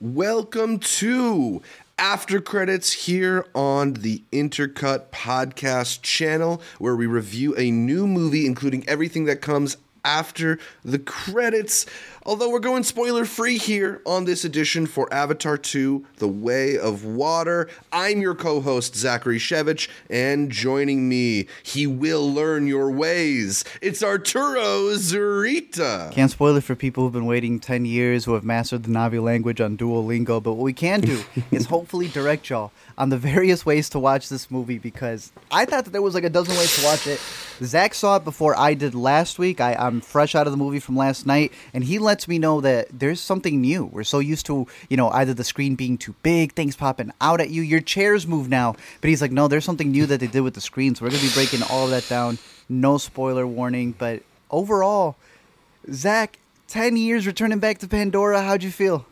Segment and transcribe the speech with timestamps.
[0.00, 1.60] Welcome to
[1.98, 8.88] After Credits here on the Intercut Podcast channel, where we review a new movie, including
[8.88, 11.84] everything that comes after the credits.
[12.28, 17.02] Although we're going spoiler free here on this edition for Avatar 2 The Way of
[17.02, 23.64] Water, I'm your co host, Zachary Shevich, and joining me, he will learn your ways.
[23.80, 26.12] It's Arturo Zurita.
[26.12, 29.22] Can't spoil it for people who've been waiting 10 years who have mastered the Navi
[29.22, 33.64] language on Duolingo, but what we can do is hopefully direct y'all on the various
[33.64, 36.76] ways to watch this movie because I thought that there was like a dozen ways
[36.76, 37.20] to watch it.
[37.62, 39.60] Zach saw it before I did last week.
[39.60, 42.60] I, I'm fresh out of the movie from last night, and he lets me know
[42.60, 43.84] that there's something new.
[43.84, 47.40] We're so used to, you know, either the screen being too big, things popping out
[47.40, 48.74] at you, your chairs move now.
[49.00, 50.96] But he's like, no, there's something new that they did with the screen.
[50.96, 52.38] So we're going to be breaking all of that down.
[52.68, 55.14] No spoiler warning, but overall,
[55.92, 59.06] Zach, 10 years returning back to Pandora, how'd you feel?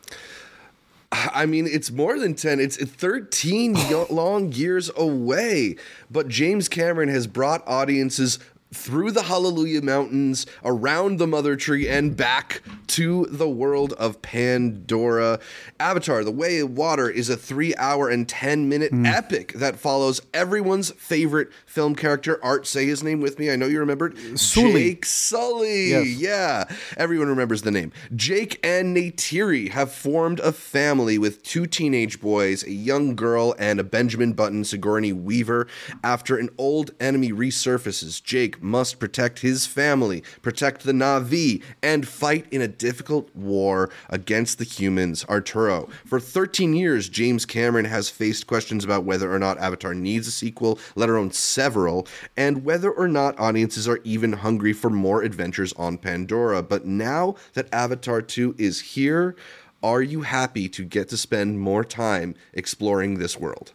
[1.13, 2.59] I mean, it's more than 10.
[2.59, 3.77] It's 13
[4.11, 5.77] long years away.
[6.11, 8.41] But James Cameron has brought audiences
[8.73, 15.39] through the Hallelujah Mountains, around the Mother Tree, and back to the world of Pandora.
[15.79, 19.07] Avatar, The Way of Water, is a three hour and 10 minute hmm.
[19.07, 22.43] epic that follows everyone's favorite film character.
[22.43, 23.51] Art, say his name with me.
[23.51, 24.17] I know you remembered.
[24.39, 24.91] Sully.
[24.91, 25.91] Jake Sully.
[25.91, 26.07] Yes.
[26.07, 26.65] Yeah,
[26.97, 27.93] everyone remembers the name.
[28.15, 33.79] Jake and Neytiri have formed a family with two teenage boys, a young girl, and
[33.79, 35.67] a Benjamin Button Sigourney Weaver.
[36.03, 42.47] After an old enemy resurfaces, Jake must protect his family, protect the Navi, and fight
[42.51, 45.25] in a difficult war against the humans.
[45.29, 45.89] Arturo.
[46.05, 50.31] For 13 years, James Cameron has faced questions about whether or not Avatar needs a
[50.31, 55.73] sequel, let alone several, and whether or not audiences are even hungry for more adventures
[55.75, 56.63] on Pandora.
[56.63, 59.37] But now that Avatar 2 is here,
[59.83, 63.73] are you happy to get to spend more time exploring this world?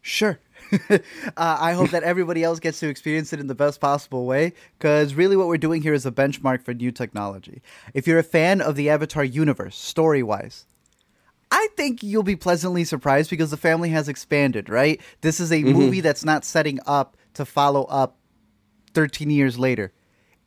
[0.00, 0.40] Sure.
[0.90, 0.98] uh,
[1.36, 5.14] I hope that everybody else gets to experience it in the best possible way because
[5.14, 7.62] really what we're doing here is a benchmark for new technology.
[7.94, 10.66] If you're a fan of the Avatar universe, story wise,
[11.50, 15.00] I think you'll be pleasantly surprised because the family has expanded, right?
[15.20, 18.16] This is a movie that's not setting up to follow up
[18.94, 19.92] 13 years later.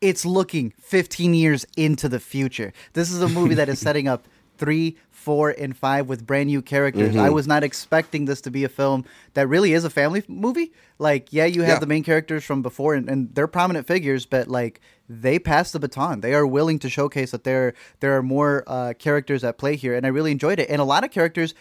[0.01, 2.73] It's looking 15 years into the future.
[2.93, 4.27] This is a movie that is setting up
[4.57, 7.15] three, four, and five with brand new characters.
[7.15, 10.71] I was not expecting this to be a film that really is a family movie.
[10.99, 11.79] Like, yeah, you have Yeah.
[11.79, 14.79] the main characters from before, and, and they're prominent figures, but like
[15.09, 16.21] they pass the baton.
[16.21, 19.93] They are willing to showcase that there there are more uh, characters at play here,
[19.95, 20.69] and I really enjoyed it.
[20.69, 21.53] And a lot of characters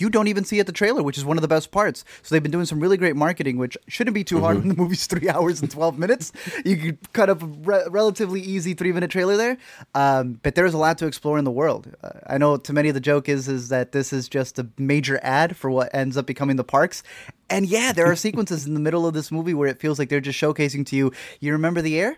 [0.00, 2.04] you don't even see at the trailer, which is one of the best parts.
[2.22, 4.74] So they've been doing some really great marketing, which shouldn't be too hard when the
[4.74, 6.32] movie's three hours and twelve minutes.
[6.64, 9.58] You could cut up a re- relatively easy three minute trailer there,
[9.94, 11.94] um, but there's a lot to explore in the world.
[12.02, 15.20] Uh, I know to many the joke is is that this is just a major
[15.22, 17.02] ad for what ends up becoming the parks.
[17.48, 20.08] And yeah, there are sequences in the middle of this movie where it feels like
[20.08, 21.12] they're just showcasing to you.
[21.40, 22.16] You remember the air?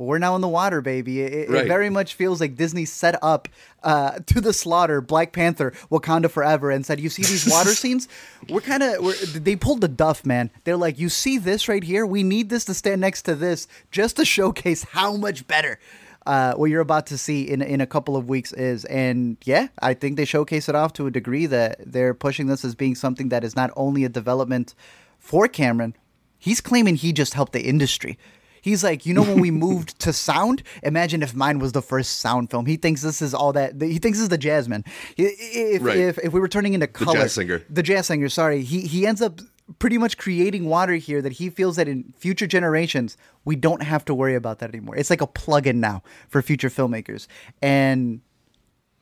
[0.00, 1.20] Well, we're now in the water, baby.
[1.20, 3.48] It, it very much feels like Disney set up
[3.82, 8.08] uh, to the slaughter Black Panther, Wakanda Forever, and said, "You see these water scenes?
[8.48, 10.50] We're kind of they pulled the duff, man.
[10.64, 12.06] They're like, you see this right here?
[12.06, 15.78] We need this to stand next to this just to showcase how much better."
[16.24, 19.68] Uh, what you're about to see in in a couple of weeks is, and yeah,
[19.82, 22.94] I think they showcase it off to a degree that they're pushing this as being
[22.94, 24.74] something that is not only a development
[25.18, 25.94] for Cameron,
[26.38, 28.16] he's claiming he just helped the industry.
[28.62, 32.18] He's like, you know, when we moved to sound, imagine if mine was the first
[32.20, 32.66] sound film.
[32.66, 33.80] He thinks this is all that.
[33.80, 34.86] He thinks this is the jazzman.
[35.16, 35.96] If, Right.
[35.96, 37.62] if, if we were turning into color, the jazz singer.
[37.70, 38.28] the jazz singer.
[38.28, 39.40] Sorry, he he ends up
[39.78, 44.04] pretty much creating water here that he feels that in future generations we don't have
[44.04, 44.96] to worry about that anymore.
[44.96, 47.26] It's like a plug-in now for future filmmakers,
[47.62, 48.20] and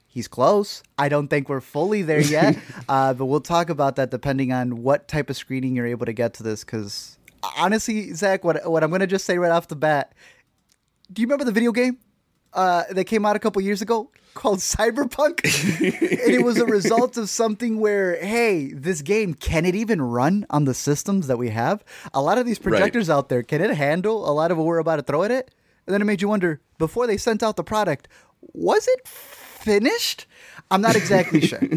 [0.06, 0.82] he's close.
[0.98, 2.58] I don't think we're fully there yet,
[2.88, 6.12] uh, but we'll talk about that depending on what type of screening you're able to
[6.12, 6.64] get to this.
[6.64, 7.17] Because
[7.56, 10.12] honestly, Zach, what what I'm gonna just say right off the bat,
[11.12, 11.98] do you remember the video game
[12.52, 15.44] uh, that came out a couple years ago called Cyberpunk?
[15.80, 20.46] and it was a result of something where, hey, this game can it even run
[20.50, 21.84] on the systems that we have?
[22.14, 24.78] A lot of these projectors out there, can it handle a lot of what we're
[24.78, 25.54] about to throw at it?
[25.86, 28.08] And then it made you wonder before they sent out the product,
[28.52, 30.26] was it finished?
[30.70, 31.62] I'm not exactly sure.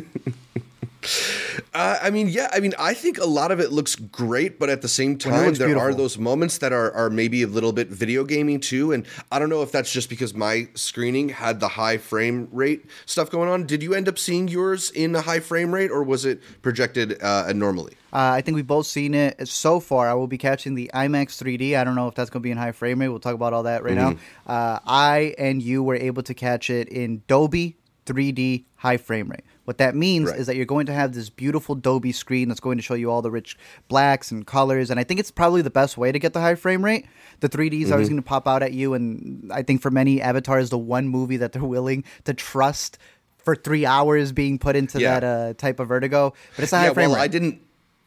[1.74, 2.50] Uh, I mean, yeah.
[2.52, 5.54] I mean, I think a lot of it looks great, but at the same time,
[5.54, 8.92] there are those moments that are are maybe a little bit video gaming too.
[8.92, 12.86] And I don't know if that's just because my screening had the high frame rate
[13.06, 13.66] stuff going on.
[13.66, 17.22] Did you end up seeing yours in a high frame rate, or was it projected
[17.22, 17.94] uh, normally?
[18.14, 20.10] Uh, I think we've both seen it so far.
[20.10, 21.78] I will be catching the IMAX 3D.
[21.78, 23.08] I don't know if that's going to be in high frame rate.
[23.08, 24.16] We'll talk about all that right now.
[24.46, 27.78] Uh, I and you were able to catch it in Dolby
[28.12, 29.42] 3D high frame rate.
[29.66, 30.40] What that means Right.
[30.40, 33.10] is that you're going to have this beautiful Dolby screen that's going to show you
[33.12, 34.90] all the rich blacks and colors.
[34.90, 37.06] And I think it's probably the best way to get the high frame rate.
[37.42, 38.16] The 3D is always Mm-hmm.
[38.16, 38.94] going to pop out at you.
[38.94, 42.98] And I think for many, Avatar is the one movie that they're willing to trust
[43.38, 45.20] for three hours being put into Yeah.
[45.20, 46.34] that uh, type of vertigo.
[46.56, 47.24] But it's a high yeah, frame well, rate.
[47.24, 47.62] I didn't.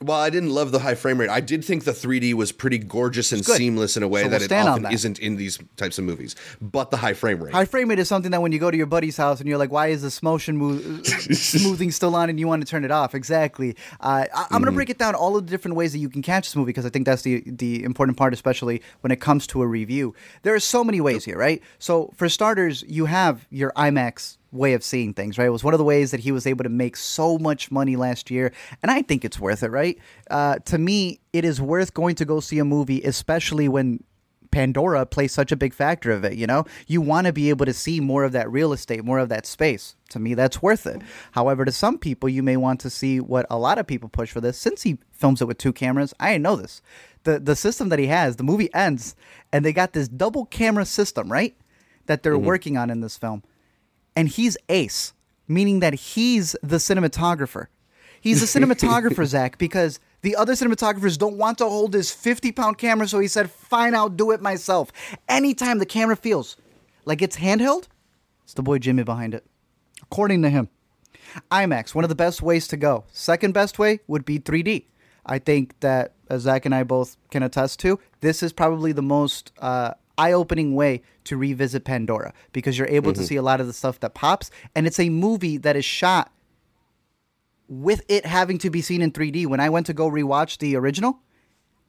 [0.04, 1.30] Well, I didn't love the high frame rate.
[1.30, 4.40] I did think the 3D was pretty gorgeous and seamless in a way So that
[4.42, 4.92] we'll it often that.
[4.92, 6.36] isn't in these types of movies.
[6.60, 7.54] But the high frame rate.
[7.54, 9.56] High frame rate is something that when you go to your buddy's house and you're
[9.56, 12.90] like, "Why is this motion move, smoothing still on?" and you want to turn it
[12.90, 13.14] off.
[13.14, 13.76] Exactly.
[14.00, 16.10] Uh, I, I'm going to break it down all of the different ways that you
[16.10, 19.20] can catch this movie because I think that's the the important part, especially when it
[19.20, 20.14] comes to a review.
[20.42, 21.62] There are so many ways here, right?
[21.78, 25.46] So for starters, you have your IMAX way of seeing things, right?
[25.46, 27.96] It was one of the ways that he was able to make so much money
[27.96, 28.52] last year,
[28.82, 29.98] and I think it's worth it, right?
[30.30, 34.02] Uh, to me, it is worth going to go see a movie, especially when
[34.54, 36.64] Pandora plays such a big factor of it, you know?
[36.86, 39.46] You want to be able to see more of that real estate, more of that
[39.46, 39.96] space.
[40.10, 41.02] To me, that's worth it.
[41.32, 44.30] However, to some people, you may want to see what a lot of people push
[44.30, 44.56] for this.
[44.56, 46.80] Since he films it with two cameras, I didn't know this.
[47.24, 49.16] The the system that he has, the movie ends,
[49.52, 51.56] and they got this double camera system, right?
[52.06, 53.42] That they're working on in this film.
[54.16, 55.12] And he's ace,
[55.48, 57.66] meaning that he's the cinematographer.
[58.20, 62.78] He's the cinematographer, Zach, because the other cinematographers don't want to hold this 50 pound
[62.78, 64.90] camera, so he said, fine, I'll do it myself.
[65.28, 66.56] Anytime the camera feels
[67.04, 67.88] like it's handheld,
[68.44, 69.44] it's the boy Jimmy behind it.
[70.02, 70.68] According to him.
[71.50, 73.04] IMAX, one of the best ways to go.
[73.12, 74.84] Second best way would be 3D.
[75.26, 79.02] I think that, as Zach and I both can attest to, this is probably the
[79.02, 83.26] most uh, eye opening way to revisit Pandora because you're able to mm-hmm.
[83.26, 84.50] see a lot of the stuff that pops.
[84.74, 86.30] And it's a movie that is shot
[87.68, 89.46] with it having to be seen in 3D.
[89.46, 91.20] When I went to go rewatch the original,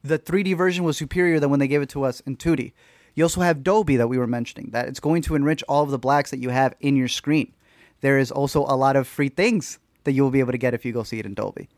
[0.04, 2.74] the 3D version was superior than when they gave it to us in 2D.
[3.16, 5.90] You also have Dolby that we were mentioning, that it's going to enrich all of
[5.90, 7.54] the blacks that you have in your screen.
[8.02, 10.74] There is also a lot of free things that you will be able to get
[10.74, 11.70] if you go see it in Dolby.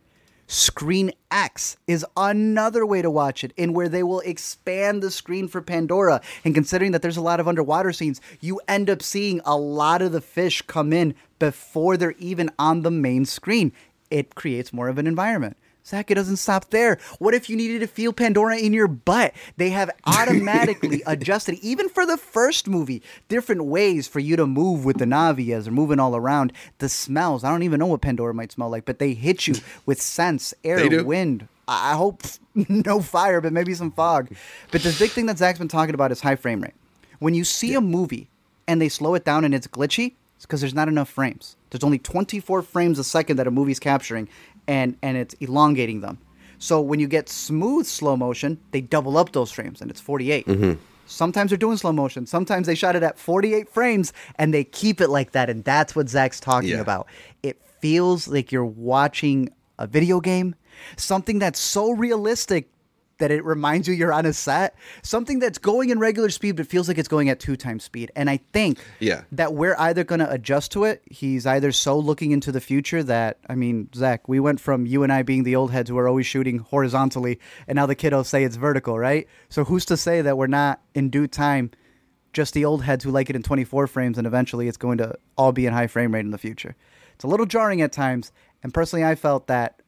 [0.50, 5.50] Screen X is another way to watch it, in where they will expand the screen
[5.50, 6.22] for Pandora.
[6.46, 10.02] And considering that there's a lot of underwater scenes, you end up seeing a lot
[10.02, 13.74] of the fish come in before they're even on the main screen.
[14.10, 15.58] It creates more of an environment.
[15.88, 16.98] Zach, it doesn't stop there.
[17.20, 19.34] What if you needed to feel Pandora in your butt?
[19.56, 24.84] They have automatically adjusted, even for the first movie, different ways for you to move
[24.84, 26.52] with the Navi as they're moving all around.
[26.80, 29.56] The smells, I don't even know what Pandora might smell like, but they hit you
[29.86, 31.48] with scents, air, wind.
[31.70, 32.24] I I hope
[32.56, 34.30] no fire, but maybe some fog.
[34.72, 36.74] But the big thing that Zach's been talking about is high frame rate.
[37.20, 38.30] When you see a movie
[38.68, 41.56] and they slow it down and it's glitchy, it's because there's not enough frames.
[41.70, 44.30] There's only 24 frames a second that a movie's capturing,
[44.68, 46.18] and and it's elongating them.
[46.60, 50.46] So when you get smooth slow motion, they double up those frames, and it's 48.
[50.48, 50.74] Mm-hmm.
[51.06, 52.26] Sometimes they're doing slow motion.
[52.26, 55.96] Sometimes they shot it at 48 frames, and they keep it like that, and that's
[55.96, 56.82] what Zach's talking Yeah.
[56.82, 57.08] about.
[57.44, 59.50] It feels like you're watching
[59.80, 60.56] a video game,
[60.98, 62.70] something that's so realistic
[63.20, 66.68] that it reminds you you're on a set, something that's going in regular speed but
[66.68, 68.12] feels like it's going at two times speed.
[68.16, 69.22] And I think Yeah.
[69.32, 71.02] that we're either going to adjust to it.
[71.10, 75.04] He's either so looking into the future that, I mean, Zach, we went from you
[75.04, 78.28] and I being the old heads who are always shooting horizontally, and now the kiddos
[78.28, 79.28] say it's vertical, right?
[79.50, 81.72] So who's to say that we're not in due time?
[82.34, 85.16] Just the old heads who like it in 24 frames, and eventually it's going to
[85.38, 86.76] all be in high frame rate in the future.
[87.16, 88.32] It's a little jarring at times,
[88.62, 89.82] and personally, I felt that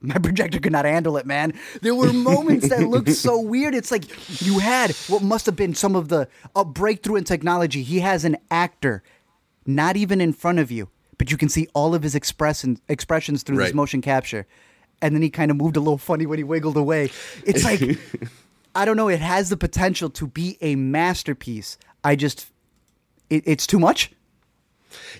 [0.00, 1.54] my projector could not handle it, man.
[1.82, 3.74] There were moments that looked so weird.
[3.74, 4.04] It's like
[4.42, 7.82] you had what must have been some of the a breakthrough in technology.
[7.82, 9.02] He has an actor
[9.66, 10.88] not even in front of you,
[11.18, 14.46] but you can see all of his expression, expressions through this motion capture.
[15.02, 17.10] And then he kind of moved a little funny when he wiggled away.
[17.44, 17.80] It's like
[18.74, 21.76] I don't know, it has the potential to be a masterpiece.
[22.04, 22.50] I just
[23.30, 24.12] it, it's too much.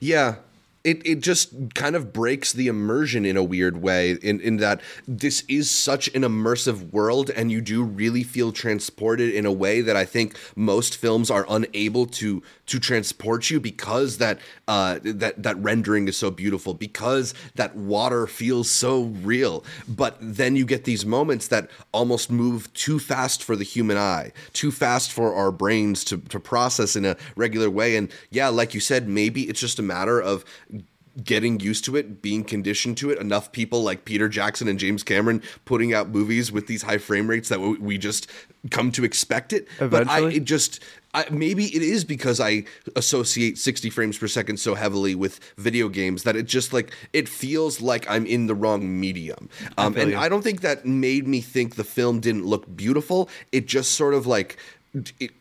[0.01, 0.37] Yeah.
[0.85, 4.81] It, it just kind of breaks the immersion in a weird way in, in that
[5.07, 9.81] this is such an immersive world and you do really feel transported in a way
[9.81, 15.43] that I think most films are unable to to transport you because that uh, that
[15.43, 19.65] that rendering is so beautiful because that water feels so real.
[19.89, 24.33] But then you get these moments that almost move too fast for the human eye
[24.53, 27.97] too fast for our brains to, to process in a regular way.
[27.97, 30.45] And yeah like you said maybe it's just a matter of
[31.23, 33.19] getting used to it, being conditioned to it.
[33.19, 37.29] Enough people like Peter Jackson and James Cameron putting out movies with these high frame
[37.29, 38.31] rates that we, just
[38.71, 39.67] come to expect it.
[39.79, 40.37] But I, Eventually.
[40.37, 40.81] it just
[41.15, 45.89] I, maybe it is because I associate 60 frames per second so heavily with video
[45.89, 49.49] games that it just like it feels like I'm in the wrong medium.
[49.79, 50.19] Um, feel and you.
[50.19, 53.29] I don't think that made me think the film didn't look beautiful.
[53.53, 54.59] It just sort of like
[55.19, 55.33] it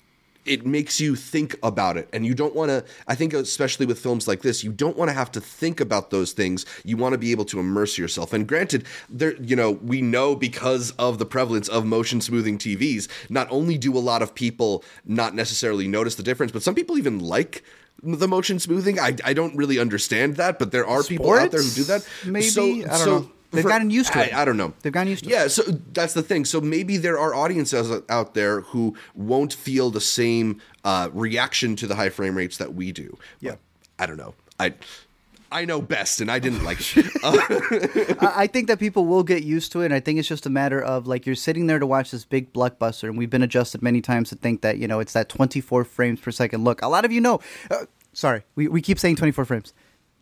[0.47, 2.07] it makes you think about it.
[2.13, 5.09] And you don't want to i think especially with films like this you don't want
[5.09, 6.65] to have to think about those things.
[6.83, 8.33] You want to be able to immerse yourself.
[8.33, 13.07] And granted there you know we know because of the prevalence of motion smoothing tvs
[13.29, 16.97] not only do a lot of people not necessarily notice the difference but some people
[16.97, 17.63] even like
[18.03, 18.99] the motion smoothing.
[18.99, 22.07] I, I don't really understand that but there are people out there who do that.
[22.25, 22.45] Maybe?
[22.45, 23.31] so, I don't so know.
[23.51, 24.33] They've for- gotten used to it.
[24.33, 25.33] I don't know They've gotten used to it.
[25.33, 25.63] yeah, so
[25.93, 26.43] that's the thing.
[26.45, 31.87] So maybe there are audiences out there who won't feel the same uh, reaction to
[31.87, 33.17] the high frame rates that we do.
[33.39, 33.51] Yeah.
[33.51, 33.59] But
[33.99, 34.33] I don't know.
[34.59, 34.73] I
[35.49, 37.05] I know best, and I didn't like it.
[37.23, 37.37] Uh,
[38.27, 39.85] I I think that people will get used to it.
[39.85, 42.25] And I think it's just a matter of like you're sitting there to watch this
[42.25, 45.29] big blockbuster, and we've been adjusted many times to think that you know it's that
[45.29, 46.81] 24 frames per second look.
[46.81, 47.39] A lot of you know.
[47.71, 49.73] Uh, sorry, we we keep saying 24 frames.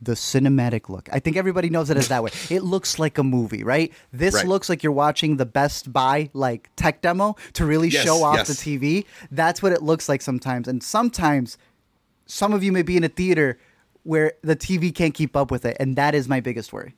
[0.01, 1.07] The cinematic look.
[1.11, 2.31] I think everybody knows it as that way.
[2.49, 3.93] It looks like a movie, right?
[4.11, 4.45] This Right.
[4.47, 8.35] looks like you're watching the Best Buy like tech demo to really Yes, show off
[8.37, 8.47] yes.
[8.47, 9.05] the TV.
[9.31, 10.67] That's what it looks like sometimes.
[10.67, 11.57] And sometimes
[12.25, 13.57] some of you may be in a theater
[14.03, 16.93] where the TV can't keep up with it, and that is my biggest worry.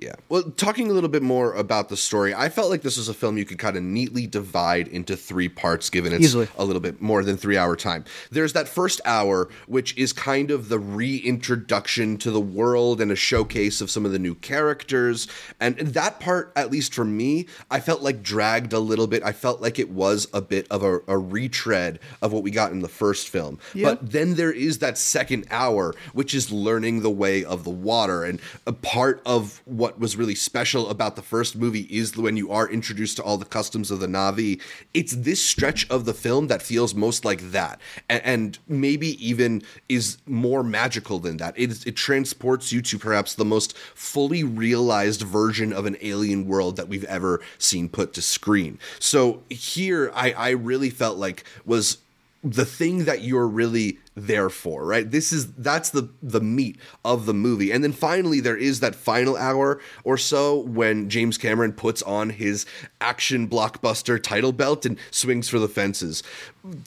[0.00, 0.14] Yeah.
[0.30, 3.14] Well, talking a little bit more about the story, I felt like this was a
[3.14, 6.48] film you could kind of neatly divide into three parts, given it's Easily.
[6.56, 8.04] a little bit more than three hour time.
[8.30, 13.16] There's that first hour, which is kind of the reintroduction to the world and a
[13.16, 15.28] showcase of some of the new characters.
[15.60, 19.22] And that part, at least for me, I felt like dragged a little bit.
[19.22, 22.72] I felt like it was a bit of a, a retread of what we got
[22.72, 23.58] in the first film.
[23.74, 23.90] Yeah.
[23.90, 28.24] But then there is that second hour, which is learning the way of the water.
[28.24, 32.50] And a part of what was really special about the first movie is when you
[32.52, 34.60] are introduced to all the customs of the Navi.
[34.94, 39.62] It's this stretch of the film that feels most like that, and, and maybe even
[39.88, 41.54] is more magical than that.
[41.56, 46.88] It transports you to perhaps the most fully realized version of an alien world that
[46.88, 48.78] we've ever seen put to screen.
[48.98, 51.98] So here, I, I really felt like was
[52.42, 55.10] the thing that you're really there for right?
[55.10, 57.70] This is that's the the meat of the movie.
[57.70, 62.30] And then finally there is that final hour or so when james cameron puts on
[62.30, 62.66] his
[63.00, 66.22] action blockbuster title belt and swings for the fences.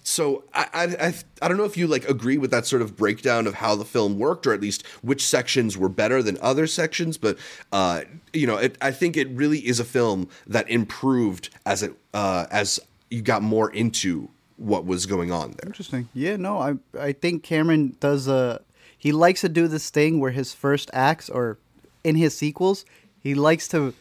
[0.04, 2.96] So i i i, I don't know if you like agree with that sort of
[2.96, 6.68] breakdown of how the film worked or at least which sections were better than other
[6.68, 7.38] sections but
[7.72, 8.02] uh
[8.34, 12.46] you know it, i think it really is a film that improved as it uh
[12.52, 12.80] as
[13.10, 15.68] you got more into what was going on there.
[15.68, 16.10] Interesting.
[16.14, 18.62] Yeah, no, I I think Cameron does a
[18.98, 21.58] he likes to do this thing where his first acts or
[22.04, 22.86] in his sequels,
[23.20, 23.94] he likes to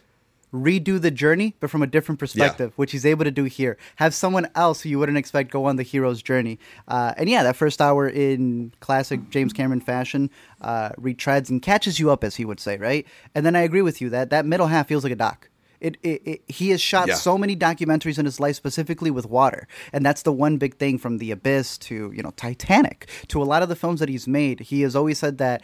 [0.52, 3.78] redo the journey but from a different perspective, which he's able to do here.
[3.96, 6.58] Have someone else who you wouldn't expect go on the hero's journey.
[6.86, 10.30] Uh, and yeah, that first hour in classic James Cameron fashion
[10.60, 13.06] uh, retreads and catches you up, as he would say, right?
[13.34, 15.48] And then I agree with you that that middle half feels like a doc.
[15.82, 17.14] It, it, it, he has shot Yeah.
[17.14, 19.66] so many documentaries in his life specifically with water.
[19.92, 23.08] And that's the one big thing from the abyss to you know titanic.
[23.28, 25.60] To a lot of the films that he's made he has always said that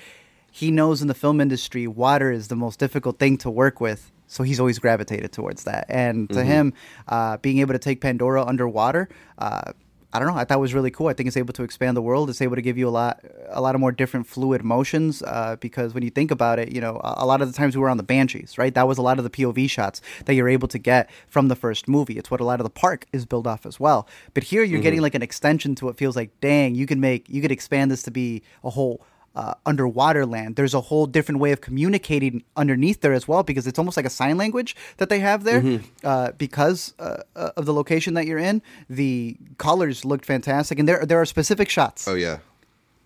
[0.50, 4.10] he knows in the film industry water is the most difficult thing to work with.
[4.26, 5.86] So he's always gravitated towards that.
[5.88, 6.74] And to him
[7.06, 9.08] uh, being able to take pandora underwater
[9.38, 9.72] uh,
[10.10, 10.36] I don't know.
[10.36, 11.08] I thought it was really cool.
[11.08, 12.30] I think it's able to expand the world.
[12.30, 15.22] It's able to give you a lot, a lot of more different fluid motions.
[15.22, 17.76] Uh, because when you think about it, you know, a, a lot of the times
[17.76, 18.72] we were on the Banshees, right?
[18.72, 21.56] That was a lot of the POV shots that you're able to get from the
[21.56, 22.16] first movie.
[22.16, 24.08] It's what a lot of the park is built off as well.
[24.32, 25.98] But here you're getting like an extension to it.
[25.98, 29.02] Feels like, dang, you can make, you could expand this to be a whole
[29.40, 30.50] uh, underwater land.
[30.56, 34.06] There's a whole different way of communicating underneath there as well because it's almost like
[34.12, 35.62] a sign language that they have there
[36.02, 38.56] uh, because uh, uh, of the location that you're in.
[39.00, 42.38] The colors looked fantastic, and there there are specific shots Oh yeah.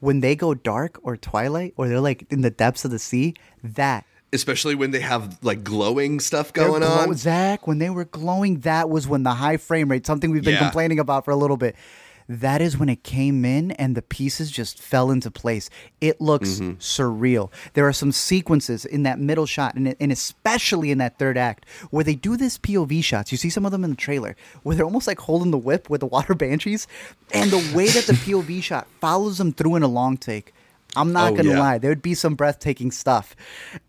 [0.01, 3.35] when they go dark or twilight or they're like in the depths of the sea.
[3.63, 7.15] That Especially when they have like glowing stuff going glow- on.
[7.15, 10.55] Zach, when they were glowing, that was when the high frame rate, something we've been
[10.55, 10.69] Yeah.
[10.69, 11.77] complaining about for a little bit.
[12.29, 15.69] That is when it came in and the pieces just fell into place.
[16.01, 16.73] It looks Mm-hmm.
[16.79, 17.51] surreal.
[17.75, 21.67] There are some sequences in that middle shot, and, and especially in that third act,
[21.91, 23.33] where they do this POV shots.
[23.33, 25.91] You see some of them in the trailer, where they're almost like holding the whip
[25.91, 26.87] with the water banshees,
[27.33, 30.53] and the way that the POV shot follows them through in a long take.
[30.95, 31.59] I'm not Oh, gonna yeah.
[31.61, 33.35] lie, there would be some breathtaking stuff.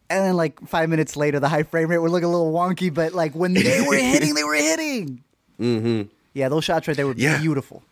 [0.09, 2.93] And then like five minutes later, the high frame rate would look a little wonky,
[2.93, 5.23] but like when they were hitting, they were hitting.
[5.59, 6.09] Mm-hmm.
[6.33, 7.39] Yeah, those shots right there were Yeah.
[7.39, 7.83] beautiful.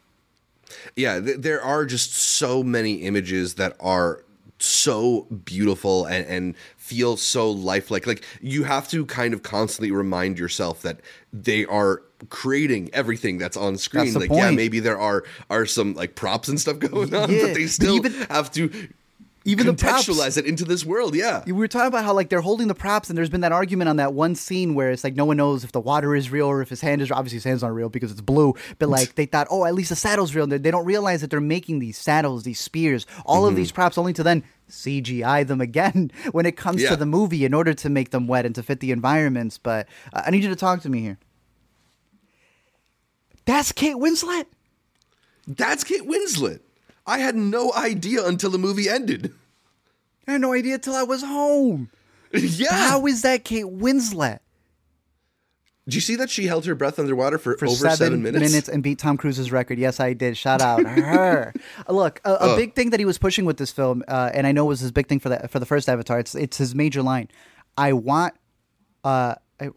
[0.95, 4.23] Yeah, th- there are just so many images that are
[4.59, 8.05] so beautiful and, and feel so lifelike.
[8.05, 10.99] Like you have to kind of constantly remind yourself that
[11.33, 14.13] they are creating everything that's on screen.
[14.13, 17.41] the like yeah, maybe there are are some like props and stuff going on, Yeah,
[17.47, 18.69] but they but still even- have to
[19.43, 20.07] even the props.
[20.07, 21.15] contextualize it into this world.
[21.15, 21.43] Yeah.
[21.45, 23.89] We were talking about how like they're holding the props, and there's been that argument
[23.89, 26.45] on that one scene where it's like no one knows if the water is real
[26.47, 28.53] or if his hand is obviously his hand's not real because it's blue.
[28.77, 30.43] But like they thought, oh, at least the saddle's real.
[30.43, 33.97] And they- don't realize that they're making these saddles, these spears, all of these props,
[33.97, 36.89] only to then CGI them again when it comes Yeah.
[36.91, 39.57] to the movie in order to make them wet and to fit the environments.
[39.57, 41.17] But uh, I need you to talk to me here.
[43.45, 44.45] That's Kate Winslet.
[45.47, 46.59] That's Kate Winslet.
[47.11, 49.33] I had no idea until the movie ended.
[50.27, 51.89] I had no idea till I was home.
[52.33, 52.71] yeah.
[52.89, 54.39] How is that Kate Winslet?
[55.85, 58.69] Did you see that she held her breath underwater for, for over seven, minutes?
[58.69, 59.77] and beat Tom Cruise's record.
[59.79, 60.37] Yes, I did.
[60.37, 61.53] Shout out her.
[61.89, 62.55] Look, a, a Oh.
[62.55, 64.79] big thing that he was pushing with this film, uh, and I know it was
[64.79, 66.19] his big thing for the for the first Avatar.
[66.19, 67.27] It's it's his major line.
[67.77, 68.35] I want.
[69.03, 69.35] Uh,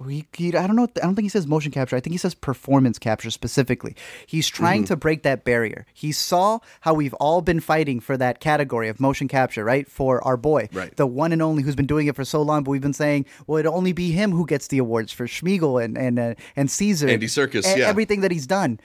[0.08, 0.84] he, he, I don't know.
[0.96, 1.96] I don't think he says motion capture.
[1.96, 3.96] I think he says performance capture specifically.
[4.26, 4.88] He's trying Mm-hmm.
[4.88, 5.86] to break that barrier.
[5.92, 9.86] He saw how we've all been fighting for that category of motion capture, right?
[9.88, 10.94] For our boy, Right.
[10.96, 12.64] the one and only who's been doing it for so long.
[12.64, 15.82] But we've been saying, well, it'd only be him who gets the awards for Sméagol
[15.84, 17.86] and and uh, and Caesar, Andy Serkis, and yeah.
[17.88, 18.80] everything that he's done.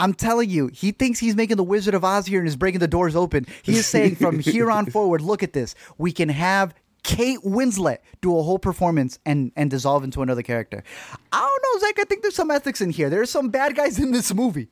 [0.00, 2.78] I'm telling you, he thinks he's making the Wizard of Oz here and is breaking
[2.78, 3.46] the doors open.
[3.62, 5.74] He is saying from here on forward, look at this.
[5.98, 10.82] We can have Kate Winslet do a whole performance and and dissolve into another character.
[11.32, 11.98] I don't know, Zach.
[11.98, 13.08] I think there's some ethics in here.
[13.10, 14.68] There's some bad guys in this movie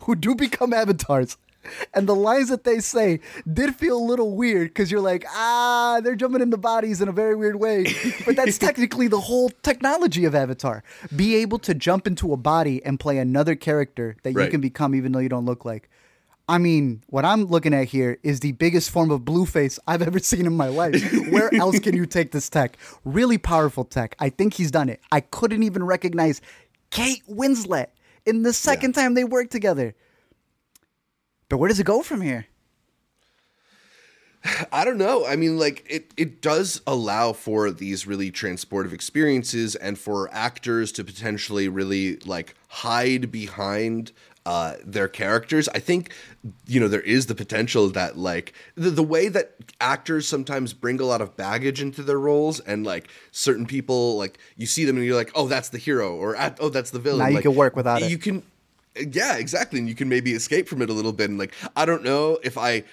[0.00, 1.36] who do become avatars.
[1.94, 3.20] And the lines that they say
[3.50, 7.12] did feel a little weird because you're like, ah, they're jumping into bodies in a
[7.12, 7.86] very weird way.
[8.26, 10.84] But that's technically the whole technology of Avatar.
[11.14, 14.94] Be able to jump into a body and play another character that you can become
[14.94, 15.88] even though you don't look like.
[16.46, 20.18] I mean, what I'm looking at here is the biggest form of blueface I've ever
[20.18, 21.02] seen in my life.
[21.30, 22.76] Where else can you take this tech?
[23.04, 24.14] Really powerful tech.
[24.18, 25.00] I think he's done it.
[25.10, 26.42] I couldn't even recognize
[26.90, 27.86] Kate Winslet
[28.26, 29.94] in the second time they worked together.
[31.48, 32.46] But where does it go from here?
[34.72, 35.26] I don't know.
[35.26, 40.92] I mean, like it it does allow for these really transportive experiences and for actors
[40.92, 44.12] to potentially really like hide behind
[44.46, 45.68] uh, their characters.
[45.70, 46.12] I think
[46.66, 51.00] you know there is the potential that like the, the way that actors sometimes bring
[51.00, 54.96] a lot of baggage into their roles and like certain people like you see them
[54.96, 57.20] and you're like oh that's the hero or "Ah, oh that's the villain.
[57.20, 58.10] Now you Like, can work without it.
[58.10, 58.42] You can
[58.96, 61.84] yeah exactly and you can maybe escape from it a little bit and like i
[61.84, 62.84] don't know if i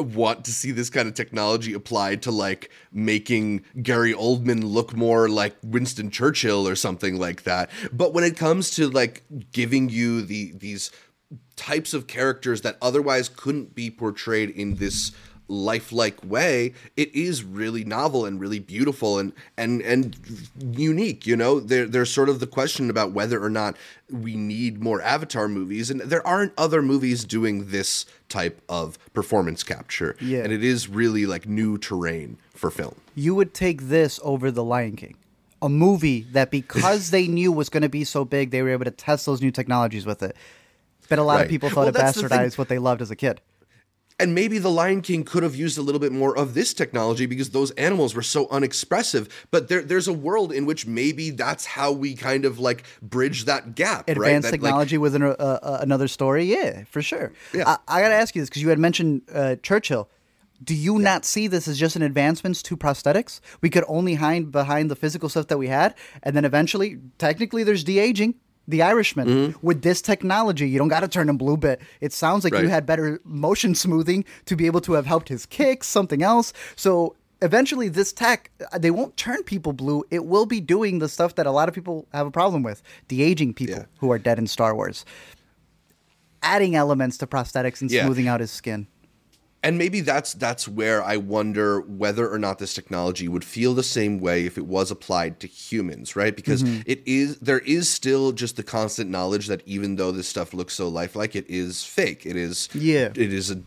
[0.00, 5.28] want to see this kind of technology applied to like making gary oldman look more
[5.28, 7.70] like winston churchill or something like that.
[7.92, 10.90] But when it comes to like giving you the these
[11.56, 15.12] types of characters that otherwise couldn't be portrayed in this
[15.50, 20.16] lifelike way it is really novel and really beautiful and and and
[20.70, 23.76] unique you know there there's sort of the question about whether or not
[24.08, 29.64] we need more avatar movies and there aren't other movies doing this type of performance
[29.64, 30.44] capture Yeah.
[30.44, 34.62] and it is really like new terrain for film You would take this over The
[34.62, 35.16] Lion King.
[35.62, 38.84] A movie that because they knew was going to be so big, they were able
[38.84, 40.36] to test those new technologies with it.
[41.08, 43.40] But a lot of people thought Well, it bastardized what they loved as a kid.
[44.20, 47.26] And maybe the lion king could have used a little bit more of this technology
[47.26, 51.66] because those animals were so unexpressive but there, there's a world in which maybe that's
[51.66, 54.16] how we kind of like bridge that gap right?
[54.16, 56.44] advanced That, like, technology within a, a, another story.
[56.44, 57.32] Yeah, for sure.
[57.54, 57.64] Yeah.
[57.66, 60.08] I, I got to ask you this because you had mentioned uh, Churchill.
[60.62, 63.40] Do you not see this as just an advancements to prosthetics?
[63.62, 67.64] We could only hide behind the physical stuff that we had, and then eventually, technically,
[67.64, 68.34] there's de aging.
[68.70, 69.66] The Irishman Mm-hmm.
[69.66, 72.68] with this technology, you don't got to turn him blue, but it sounds like you
[72.68, 76.52] had better motion smoothing to be able to have helped his kicks, something else.
[76.76, 80.04] So eventually, this tech uh, they won't turn people blue.
[80.10, 82.78] It will be doing the stuff that a lot of people have a problem with:
[83.08, 83.84] de aging people Yeah.
[84.00, 85.04] who are dead in Star Wars,
[86.42, 88.04] adding elements to prosthetics and Yeah.
[88.04, 88.86] smoothing out his skin.
[89.62, 93.82] And maybe that's that's where I wonder whether or not this technology would feel the
[93.82, 96.34] same way if it was applied to humans, right?
[96.34, 96.82] Because Mm-hmm.
[96.86, 100.74] it is there is still just the constant knowledge that even though this stuff looks
[100.74, 102.24] so lifelike, it is fake.
[102.24, 103.10] It is Yeah.
[103.14, 103.62] it is a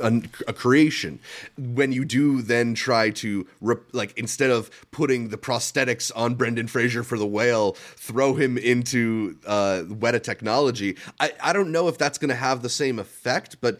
[0.00, 1.18] a, a creation
[1.58, 6.68] when you do then try to rep, like instead of putting the prosthetics on Brendan
[6.68, 11.98] Fraser for the whale throw him into uh Weta technology I, I don't know if
[11.98, 13.78] that's going to have the same effect but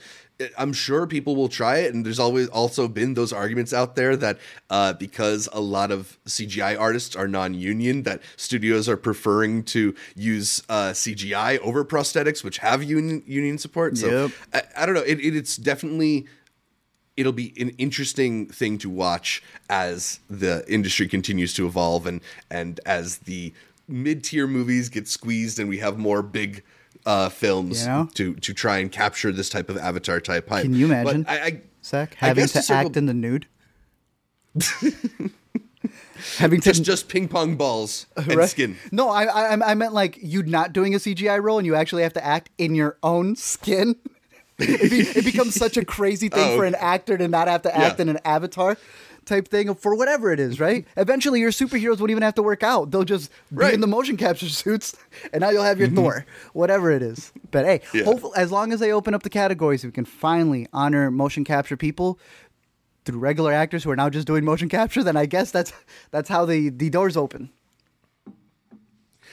[0.59, 4.17] I'm sure people will try it, and there's always also been those arguments out there
[4.17, 9.95] that uh, because a lot of CGI artists are non-union, that studios are preferring to
[10.17, 13.97] use uh, CGI over prosthetics, which have union union support.
[13.97, 14.31] So Yep.
[14.53, 15.03] I, I don't know.
[15.03, 15.84] It, it, it's definitely
[17.17, 22.21] it'll be an interesting thing to watch as the industry continues to evolve and
[22.51, 23.53] and as the
[23.87, 26.63] mid-tier movies get squeezed and we have more big
[27.07, 28.09] uh, films You know?
[28.15, 30.63] to to try and capture this type of avatar type hype.
[30.63, 31.25] Can you imagine?
[31.29, 33.47] I, I, Zach I having guess to circle- act in the nude.
[36.39, 38.49] having to just just ping pong balls and Right?
[38.49, 38.77] skin.
[38.91, 42.03] No, I, I I meant like you not doing a CGI role and you actually
[42.05, 43.97] have to act in your own skin.
[44.59, 47.63] it, be, it becomes such a crazy thing Oh, for an actor to not have
[47.63, 48.03] to act Yeah.
[48.03, 48.77] in an avatar
[49.25, 50.87] type thing for whatever it is, right?
[50.97, 53.75] Eventually, your superheroes won't even have to work out; they'll just be Right.
[53.75, 54.95] in the motion capture suits,
[55.33, 55.97] and now you'll have your mm-hmm.
[55.97, 57.33] Thor, whatever it is.
[57.51, 58.05] But hey, Yeah.
[58.05, 61.77] hopefully, as long as they open up the categories, we can finally honor motion capture
[61.77, 62.19] people
[63.07, 65.03] through regular actors who are now just doing motion capture.
[65.03, 65.73] Then I guess that's
[66.11, 67.51] that's how the the doors open.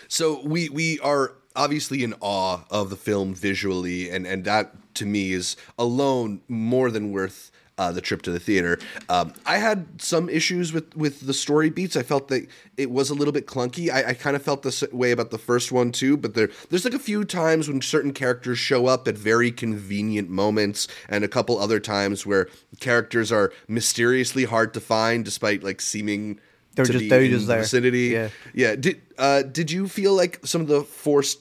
[0.07, 5.05] So we we are obviously in awe of the film visually, and and that to
[5.05, 7.51] me is alone more than worth.
[7.77, 8.77] Uh, the trip to the theater.
[9.09, 11.95] Um, I had some issues with with the story beats.
[11.95, 12.45] I felt that
[12.77, 13.89] it was a little bit clunky.
[13.89, 16.15] I, I kind of felt this way about the first one too.
[16.15, 20.29] But there there's like a few times when certain characters show up at very convenient
[20.29, 22.49] moments, and a couple other times where
[22.79, 26.39] characters are mysteriously hard to find, despite like seeming
[26.75, 27.61] They're just- they're just the there.
[27.63, 28.07] vicinity.
[28.09, 28.29] Yeah.
[28.53, 28.75] Yeah.
[28.75, 31.39] Did uh did you feel like some of the forced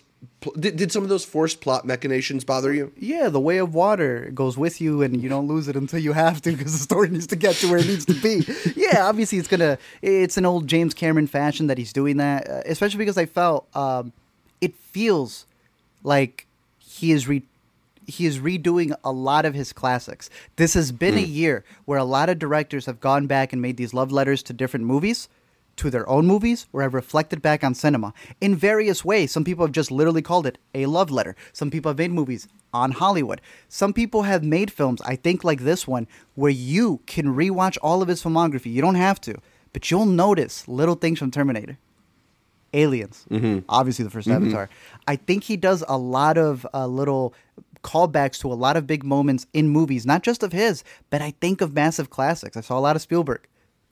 [0.59, 2.93] did, did some of those forced plot machinations bother you?
[2.97, 6.13] Yeah, the way of water goes with you, and you don't lose it until you
[6.13, 8.47] have to, because the story needs to get to where it needs to be.
[8.77, 9.79] yeah, obviously it's gonna.
[10.01, 13.69] It's an old James Cameron fashion that he's doing that, uh, especially because I felt
[13.77, 14.13] um,
[14.61, 15.47] it feels
[16.03, 16.47] like
[16.79, 17.43] he is re.
[18.07, 20.31] He is redoing a lot of his classics.
[20.57, 23.77] This has been a year where a lot of directors have gone back and made
[23.77, 25.29] these love letters to different movies,
[25.81, 29.33] to their own movies, or have reflected back on cinema in various ways.
[29.33, 31.35] Some people have just literally called it a love letter.
[31.55, 33.41] Some people have made movies on Hollywood.
[33.69, 38.03] Some people have made films, I think like this one, where you can rewatch all
[38.03, 38.71] of his filmography.
[38.71, 39.37] You don't have to,
[39.73, 41.79] but you'll notice little things from Terminator.
[42.75, 43.25] Aliens,
[43.69, 44.69] obviously the 1st Avatar.
[45.09, 47.35] I think he does a lot of uh, little
[47.83, 51.33] callbacks to a lot of big moments in movies, not just of his, but I
[51.41, 52.57] think of massive classics.
[52.57, 53.41] I saw a lot of Spielberg,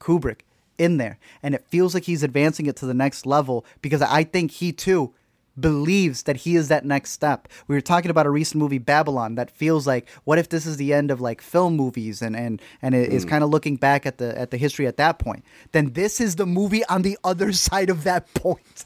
[0.00, 0.42] Kubrick
[0.78, 4.24] in there, and it feels like he's advancing it to the next level because I
[4.24, 5.12] think he too
[5.60, 7.48] believes that he is that next step.
[7.66, 10.76] We were talking about a recent movie Babylon that feels like what if this is
[10.76, 13.30] the end of like film movies and and and it is hmm.
[13.30, 15.44] kind of looking back at the at the history at that point.
[15.72, 18.84] Then this is the movie on the other side of that point.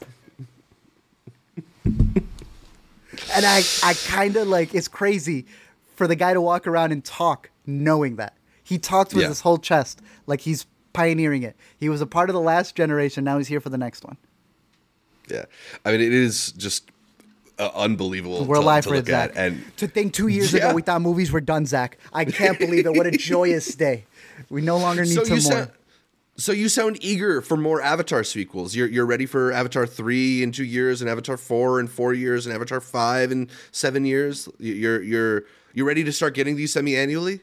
[1.85, 2.25] and
[3.45, 5.45] I I kind of like it's crazy
[5.95, 8.35] for the guy to walk around and talk knowing that.
[8.63, 9.29] He talks with Yeah.
[9.29, 11.55] his whole chest like he's pioneering it.
[11.77, 14.17] He was a part of the last generation, now he's here for the next one.
[15.29, 15.45] Yeah.
[15.85, 16.89] I mean it is just
[17.59, 19.31] uh, unbelievable We're to, alive to for it, Zach.
[19.31, 20.65] at and to think two years Yeah.
[20.67, 21.97] ago we thought movies were done, Zach.
[22.11, 22.93] I can't believe it.
[22.95, 24.05] What a joyous day.
[24.49, 25.39] We no longer need so some more.
[25.41, 25.71] sound
[26.35, 28.75] so you sound eager for more Avatar sequels.
[28.75, 32.47] You're you're ready for Avatar three in two years, and Avatar four in four years,
[32.47, 34.49] and Avatar five in seven years.
[34.57, 35.43] You're you're
[35.75, 37.41] you're ready to start getting these semi annually.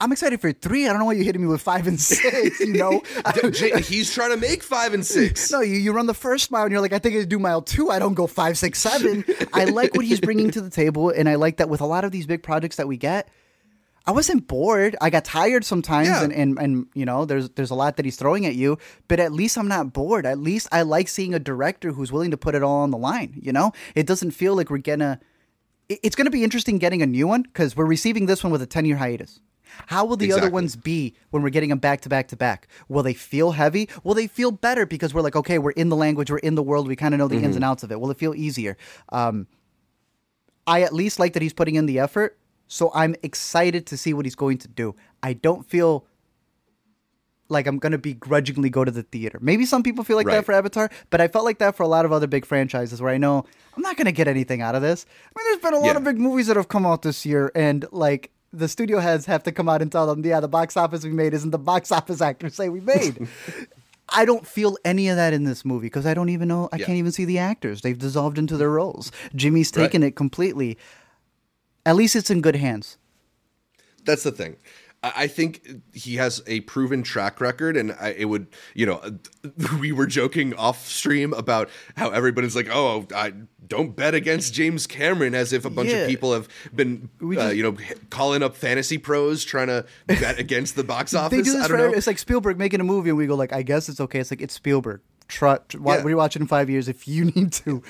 [0.00, 0.86] I'm excited for three.
[0.86, 3.02] I don't know why you're hitting me with five and six, you know?
[3.84, 5.50] He's trying to make five and six.
[5.52, 7.60] no, you, you run the first mile and you're like, I think I do mile
[7.62, 7.90] two.
[7.90, 9.24] I don't go five, six, seven.
[9.52, 11.10] I like what he's bringing to the table.
[11.10, 13.28] And I like that with a lot of these big projects that we get,
[14.06, 14.96] I wasn't bored.
[15.02, 16.24] I got tired sometimes, Yeah.
[16.24, 19.20] and, and and you know, there's there's a lot that he's throwing at you, but
[19.20, 20.24] at least I'm not bored.
[20.24, 22.96] At least I like seeing a director who's willing to put it all on the
[22.96, 23.38] line.
[23.40, 25.20] You know, it doesn't feel like we're gonna.
[25.90, 28.66] It's gonna be interesting getting a new one because we're receiving this one with a
[28.66, 29.38] 10 year hiatus.
[29.86, 32.68] How will the other ones be when we're getting them back to back to back?
[32.88, 33.88] Will they feel heavy?
[34.04, 36.62] Will they feel better because we're like, okay, we're in the language, we're in the
[36.62, 38.00] world, we kind of know the ins and outs of it.
[38.00, 38.76] Will it feel easier?
[39.10, 39.46] Um,
[40.66, 44.12] I at least like that he's putting in the effort, so I'm excited to see
[44.14, 44.94] what he's going to do.
[45.22, 46.06] I don't feel
[47.48, 49.38] like I'm gonna begrudgingly go to the theater.
[49.42, 51.88] Maybe some people feel like that for Avatar, but I felt like that for a
[51.88, 53.44] lot of other big franchises where I know
[53.76, 55.04] I'm not gonna get anything out of this.
[55.26, 55.96] I mean, there's been a lot Yeah.
[55.96, 59.42] of big movies that have come out this year, and like the studio heads have
[59.44, 61.92] to come out and tell them, yeah, the box office we made isn't the box
[61.98, 63.28] office actors say we made.
[64.12, 66.68] I don't feel any of that in this movie because I don't even know.
[66.72, 66.86] I Yeah.
[66.86, 67.82] can't even see the actors.
[67.82, 69.12] They've dissolved into their roles.
[69.36, 69.84] Jimmy's Right.
[69.84, 70.76] taken it completely.
[71.86, 72.96] At least it's in good hands.
[74.04, 74.56] That's the thing.
[75.02, 79.00] I I think he has a proven track record, and I, it would, you know,
[79.80, 83.32] we were joking off stream about how everybody's like, "Oh, I
[83.66, 85.98] don't bet against James Cameron," as if a bunch Yeah.
[85.98, 87.76] of people have been, We uh, you know,
[88.10, 91.36] calling up fantasy pros trying to bet against the box office.
[91.38, 91.90] They do I this know.
[91.92, 94.18] it's like Spielberg making a movie, and we go like, I guess it's okay.
[94.20, 95.00] It's like it's Spielberg.
[95.28, 96.02] Try, try, Yeah.
[96.02, 97.82] rewatch it in five years if you need to.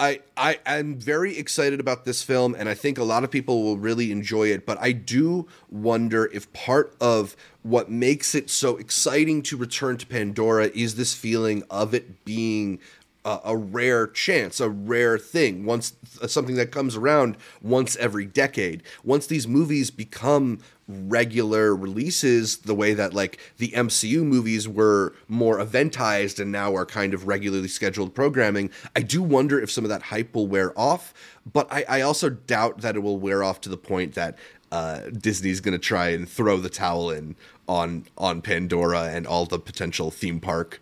[0.00, 3.62] I, I am very excited about this film, and I think a lot of people
[3.62, 4.64] will really enjoy it.
[4.64, 10.06] But I do wonder if part of what makes it so exciting to return to
[10.06, 12.78] Pandora is this feeling of it being
[13.24, 15.94] a, a rare chance, a rare thing, once
[16.26, 18.82] something that comes around once every decade.
[19.04, 25.58] Once these movies become regular releases, the way that like the MCU movies were more
[25.58, 29.90] eventized and now are kind of regularly scheduled programming, I do wonder if some of
[29.90, 31.14] that hype will wear off.
[31.50, 34.38] But I, I also doubt that it will wear off to the point that
[34.72, 37.36] uh, Disney's going to try and throw the towel in
[37.68, 40.80] on on Pandora and all the potential theme park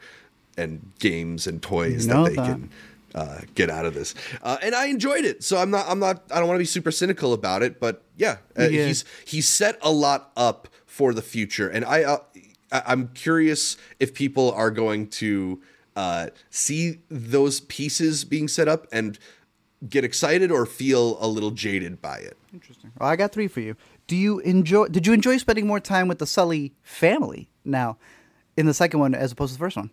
[0.59, 2.47] and games and toys You know that they that.
[2.47, 2.71] can
[3.15, 4.15] uh, get out of this.
[4.43, 6.67] Uh, and I enjoyed it, so I'm not I'm not I don't want to be
[6.67, 8.87] super cynical about it, but yeah, uh, Yeah.
[8.87, 12.19] he's he's set a lot up for the future, and I, uh,
[12.71, 15.63] I'm curious if people are going to
[15.97, 19.19] uh, see those pieces being set up and
[19.89, 22.37] get excited or feel a little jaded by it.
[22.53, 22.91] Interesting.
[22.99, 23.77] Well, I got three for you.
[24.07, 24.89] Do you enjoy?
[24.89, 27.97] Did you enjoy spending more time with the Sully family now,
[28.57, 29.91] in the second one as opposed to the first one?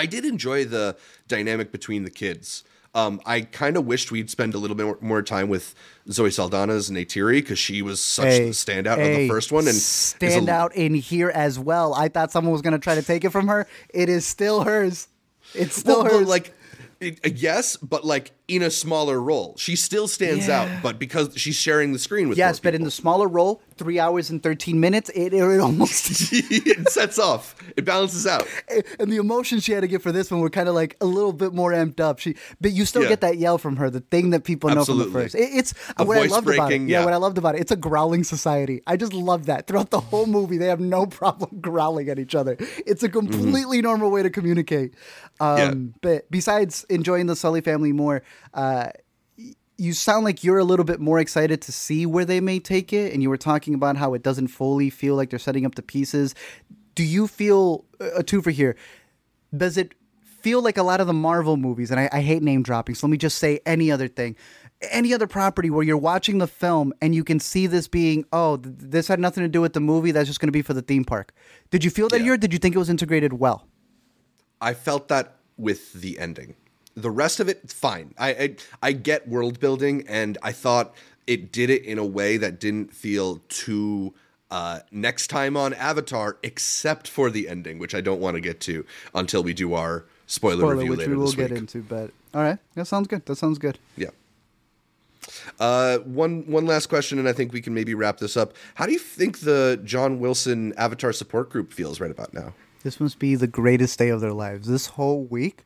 [0.00, 0.96] I did enjoy the
[1.28, 2.64] dynamic between the kids.
[2.94, 5.74] Um, I kind of wished we'd spend a little bit more, more time with
[6.10, 9.60] Zoe Saldana's Neytiri because she was such a, the standout of hey, the first one
[9.68, 11.94] and is stand a- in here as well.
[11.94, 13.68] I thought someone was going to try to take it from her.
[13.90, 15.06] It is still hers.
[15.54, 16.28] It's still Well, hers.
[16.28, 16.52] like
[17.00, 20.62] it, yes, but like in a smaller role, she still stands Yeah.
[20.62, 20.82] out.
[20.82, 24.30] But because she's sharing the screen with yes, but in the smaller role, three hours
[24.30, 27.54] and thirteen minutes, it, it almost it sets off.
[27.76, 28.46] It balances out.
[28.98, 31.06] and the emotions she had to get for this one were kind of like a
[31.06, 32.18] little bit more amped up.
[32.18, 33.08] She, but you still Yeah.
[33.10, 35.12] get that yell from her, the thing that people know from Absolutely.
[35.12, 35.34] the first.
[35.34, 36.80] It, it's The what I loved about it.
[36.82, 37.04] Yeah, yeah.
[37.04, 37.60] what I loved about it.
[37.60, 38.82] It's a growling society.
[38.86, 39.66] I just love that.
[39.66, 42.56] Throughout the whole movie, they have no problem growling at each other.
[42.86, 44.94] It's a completely normal way to communicate.
[45.40, 45.74] Um, Yeah.
[46.02, 48.22] But besides enjoying the Sully family more,
[48.54, 48.90] uh,
[49.76, 52.92] you sound like you're a little bit more excited to see where they may take
[52.92, 55.74] it, and you were talking about how it doesn't fully feel like they're setting up
[55.74, 56.34] the pieces.
[56.94, 58.76] Do you feel a two for here?
[59.56, 61.90] Does it feel like a lot of the Marvel movies?
[61.90, 64.36] And I, I hate name dropping, so let me just say any other thing,
[64.90, 68.58] any other property where you're watching the film and you can see this being, oh,
[68.58, 70.10] th- this had nothing to do with the movie.
[70.10, 71.32] That's just going to be for the theme park.
[71.70, 72.24] Did you feel that Yeah.
[72.24, 72.36] here?
[72.36, 73.66] Did you think it was integrated well?
[74.60, 76.54] I felt that with the ending.
[76.96, 78.14] The rest of it, fine.
[78.18, 80.94] I, I I get world building, and I thought
[81.26, 84.12] it did it in a way that didn't feel too
[84.50, 88.60] uh, next time on Avatar, except for the ending, which I don't want to get
[88.62, 91.82] to until we do our spoiler, Spoiler, review which later we will this get into.
[91.82, 93.24] But all right, that sounds good.
[93.26, 93.78] That sounds good.
[93.96, 94.10] Yeah.
[95.60, 98.54] Uh, one one last question, and I think we can maybe wrap this up.
[98.74, 102.54] How do you think the John Wilson Avatar support group feels right about now?
[102.82, 104.66] This must be the greatest day of their lives.
[104.66, 105.64] This whole week,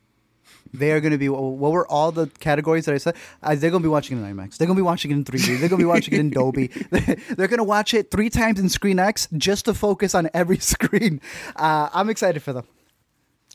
[0.77, 1.29] they are going to be.
[1.29, 3.15] What were all the categories that I said?
[3.41, 4.57] Uh, they're going to be watching it in IMAX.
[4.57, 5.59] They're going to be watching it in 3D.
[5.59, 6.67] They're going to be watching it in Dolby.
[6.89, 10.57] They're going to watch it three times in Screen X just to focus on every
[10.73, 11.21] screen.
[11.55, 12.65] Uh, I'm excited for them.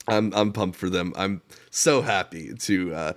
[0.09, 1.13] I'm I'm pumped for them.
[1.17, 3.13] I'm so happy to uh,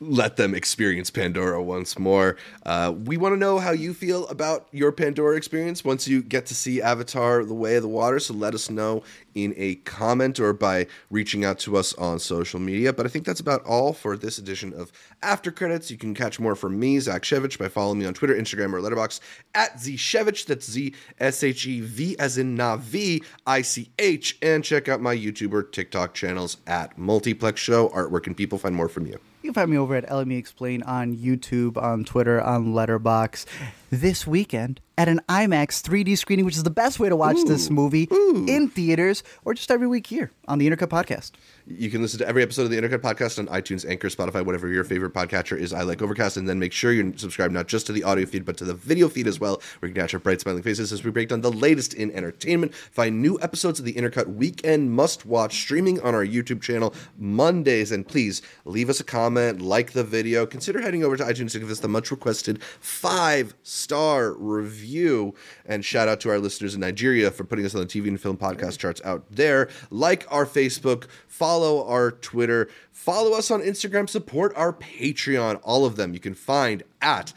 [0.00, 2.36] let them experience Pandora once more.
[2.64, 6.46] Uh, we want to know how you feel about your Pandora experience once you get
[6.46, 8.18] to see Avatar: The Way of the Water.
[8.18, 9.02] So let us know
[9.34, 12.92] in a comment or by reaching out to us on social media.
[12.92, 14.90] But I think that's about all for this edition of
[15.22, 15.90] After Credits.
[15.90, 18.80] You can catch more from me, Zach Shevich, by following me on Twitter, Instagram, or
[18.80, 19.20] Letterboxd
[19.54, 20.46] at Zshevich.
[20.46, 24.38] That's Z S H E V as in Navi I C H.
[24.40, 27.90] And check out my YouTube or TikTok channels at Multiplex Show.
[27.90, 29.20] Artwork and people find more from you.
[29.50, 33.46] You can find me over at LME Explain on YouTube, on Twitter, on Letterboxd.
[33.90, 37.70] This weekend at an IMAX 3D screening, which is the best way to watch this
[37.70, 38.06] movie
[38.46, 41.32] in theaters, or just every week here on the Intercut Podcast.
[41.66, 44.68] You can listen to every episode of the Intercut Podcast on iTunes, Anchor, Spotify, whatever
[44.68, 45.72] your favorite podcatcher is.
[45.72, 48.44] I like Overcast, and then make sure you subscribe not just to the audio feed,
[48.44, 50.92] but to the video feed as well, where you can catch our bright smiling faces
[50.92, 52.74] as we break down the latest in entertainment.
[52.74, 57.90] Find new episodes of the Intercut Weekend Must Watch streaming on our YouTube channel Mondays.
[57.90, 61.58] And please leave us a comment, like the video, consider heading over to iTunes to
[61.58, 65.34] give us the much requested five star review.
[65.64, 68.20] And shout out to our listeners in Nigeria for putting us on the TV and
[68.20, 69.68] film podcast charts out there.
[69.90, 75.60] Like our Facebook, follow our Twitter, follow us on Instagram, support our Patreon.
[75.62, 77.32] All of them you can find at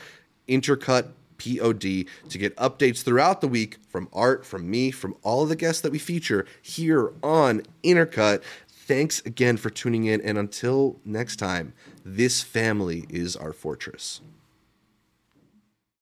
[0.48, 5.50] Intercut POD to get updates throughout the week from Art, from me, from all of
[5.50, 8.42] the guests that we feature here on Intercut.
[8.68, 14.22] Thanks again for tuning in, and until next time, this family is our fortress.